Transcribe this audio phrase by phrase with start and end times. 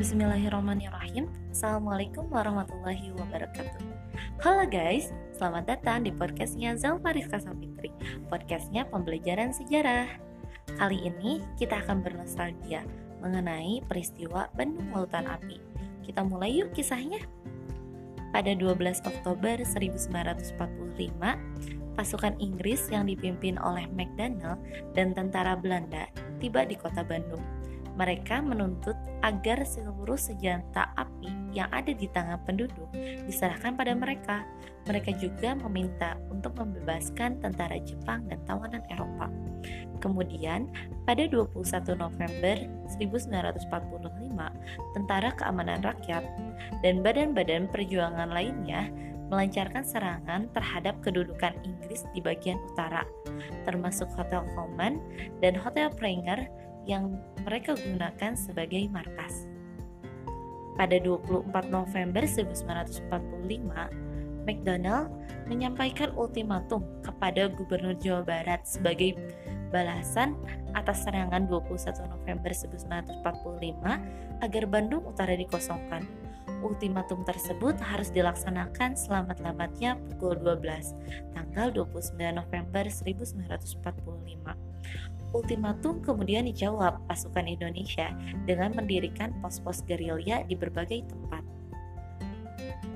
[0.00, 1.28] Bismillahirrahmanirrahim.
[1.52, 3.84] Assalamualaikum warahmatullahi wabarakatuh.
[4.40, 7.92] Halo guys, selamat datang di podcastnya Zalfa Rizka Sapitri
[8.32, 10.08] Podcastnya pembelajaran sejarah.
[10.80, 12.80] Kali ini kita akan bernostalgia
[13.20, 15.60] mengenai peristiwa Bandung Lautan Api.
[16.00, 17.20] Kita mulai yuk kisahnya.
[18.32, 20.56] Pada 12 Oktober 1945
[21.92, 24.56] pasukan Inggris yang dipimpin oleh McDonnell
[24.96, 26.08] dan tentara Belanda
[26.40, 27.59] tiba di kota Bandung
[28.00, 32.88] mereka menuntut agar seluruh senjata api yang ada di tangan penduduk
[33.28, 34.40] diserahkan pada mereka.
[34.88, 39.28] Mereka juga meminta untuk membebaskan tentara Jepang dan tawanan Eropa.
[40.00, 40.72] Kemudian,
[41.04, 41.52] pada 21
[42.00, 42.56] November
[42.96, 43.68] 1945,
[44.96, 46.24] Tentara Keamanan Rakyat
[46.80, 48.88] dan badan-badan perjuangan lainnya
[49.28, 53.04] melancarkan serangan terhadap kedudukan Inggris di bagian utara,
[53.68, 54.98] termasuk Hotel Coleman
[55.44, 56.48] dan Hotel Pranger
[56.90, 57.14] yang
[57.46, 59.46] mereka gunakan sebagai markas.
[60.74, 63.06] Pada 24 November 1945,
[64.42, 65.14] McDonald
[65.46, 69.14] menyampaikan ultimatum kepada Gubernur Jawa Barat sebagai
[69.70, 70.34] balasan
[70.74, 76.02] atas serangan 21 November 1945 agar Bandung Utara dikosongkan.
[76.60, 80.92] Ultimatum tersebut harus dilaksanakan selamat-lambatnya pukul 12,
[81.32, 83.80] tanggal 29 November 1945.
[85.30, 88.12] Ultimatum kemudian dijawab pasukan Indonesia
[88.44, 91.40] dengan mendirikan pos-pos gerilya di berbagai tempat.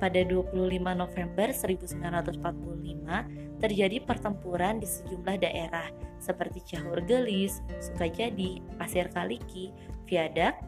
[0.03, 0.51] Pada 25
[0.83, 5.89] November 1945 terjadi pertempuran di sejumlah daerah
[6.21, 9.73] seperti Cahur Gelis, Sukajadi, Pasir Kaliki,
[10.05, 10.61] Viadak,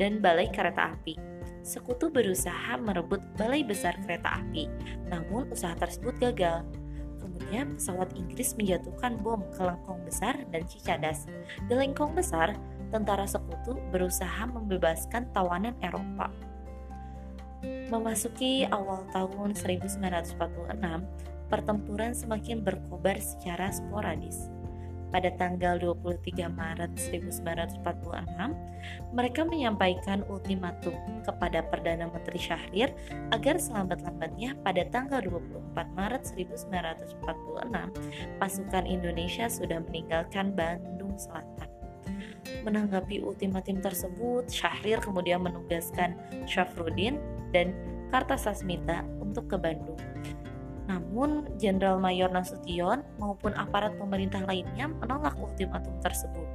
[0.00, 1.35] dan Balai Kereta Api.
[1.66, 4.70] Sekutu berusaha merebut balai besar kereta api,
[5.10, 6.62] namun usaha tersebut gagal
[7.36, 11.28] Kemudian pesawat Inggris menjatuhkan bom ke Lengkong Besar dan Cicadas.
[11.68, 12.56] Di Lengkong Besar,
[12.88, 16.32] tentara sekutu berusaha membebaskan tawanan Eropa.
[17.92, 20.40] Memasuki awal tahun 1946,
[21.46, 24.50] pertempuran semakin berkobar secara sporadis
[25.16, 27.80] pada tanggal 23 Maret 1946,
[29.16, 30.92] mereka menyampaikan ultimatum
[31.24, 32.92] kepada Perdana Menteri Syahrir
[33.32, 37.96] agar selambat-lambatnya pada tanggal 24 Maret 1946,
[38.36, 41.72] pasukan Indonesia sudah meninggalkan Bandung Selatan.
[42.68, 46.12] Menanggapi ultimatum tersebut, Syahrir kemudian menugaskan
[46.44, 47.16] Syafruddin
[47.56, 47.72] dan
[48.12, 49.96] Kartasasmita untuk ke Bandung
[50.86, 56.46] namun, Jenderal Mayor Nasution maupun aparat pemerintah lainnya menolak ultimatum tersebut.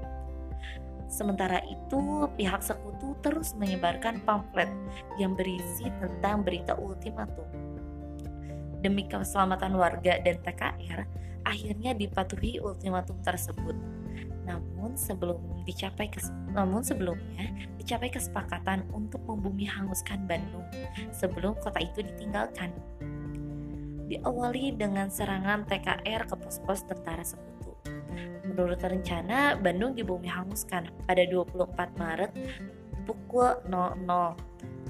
[1.11, 4.71] Sementara itu, pihak sekutu terus menyebarkan pamflet
[5.19, 7.43] yang berisi tentang berita ultimatum.
[8.79, 11.03] Demi keselamatan warga dan TKR,
[11.43, 13.75] akhirnya dipatuhi ultimatum tersebut.
[14.47, 15.37] Namun sebelum
[15.67, 16.09] dicapai
[16.51, 20.65] namun sebelumnya dicapai kesepakatan untuk membumi hanguskan Bandung
[21.13, 22.73] sebelum kota itu ditinggalkan
[24.11, 27.71] diawali dengan serangan TKR ke pos-pos tentara sekutu.
[28.43, 32.31] Menurut rencana, Bandung dibumi hanguskan pada 24 Maret
[33.07, 34.35] pukul 00.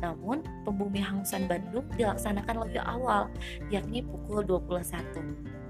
[0.01, 3.29] Namun, pembumi hangusan Bandung dilaksanakan lebih awal,
[3.69, 5.61] yakni pukul 21.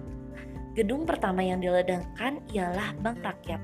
[0.72, 3.59] Gedung pertama yang diledakkan ialah Bank Rakyat,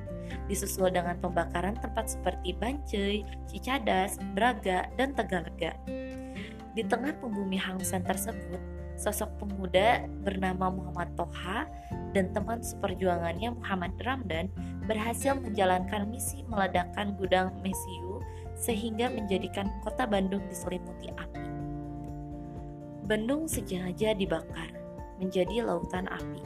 [0.52, 5.72] disusul dengan pembakaran tempat seperti Bancai, Cicadas, Braga, dan Tegalega.
[6.76, 11.70] Di tengah pembumi hangusan tersebut, sosok pemuda bernama Muhammad Toha
[12.18, 14.50] dan teman seperjuangannya Muhammad Ramdan
[14.90, 18.26] berhasil menjalankan misi meledakkan gudang Mesiu
[18.58, 21.46] sehingga menjadikan kota Bandung diselimuti api.
[23.06, 24.74] Bandung sejajar dibakar
[25.22, 26.42] menjadi lautan api.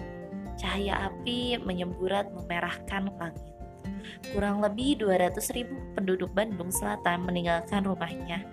[0.60, 3.61] Cahaya api menyemburat memerahkan langit.
[4.32, 8.46] Kurang lebih 200 ribu penduduk Bandung Selatan meninggalkan rumahnya,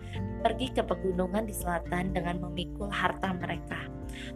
[0.43, 3.87] pergi ke pegunungan di selatan dengan memikul harta mereka.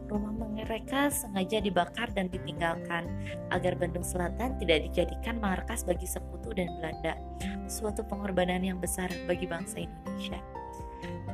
[0.07, 0.33] Rumah
[0.63, 3.09] mereka sengaja dibakar dan ditinggalkan
[3.51, 7.19] agar Bandung Selatan tidak dijadikan markas bagi sekutu dan Belanda,
[7.67, 10.39] suatu pengorbanan yang besar bagi bangsa Indonesia.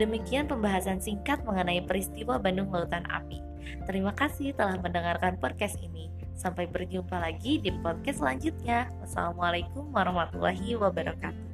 [0.00, 3.43] Demikian pembahasan singkat mengenai peristiwa Bandung Lautan Api.
[3.84, 6.18] Terima kasih telah mendengarkan podcast ini.
[6.38, 8.87] Sampai berjumpa lagi di podcast selanjutnya.
[9.02, 11.47] Wassalamualaikum warahmatullahi wabarakatuh.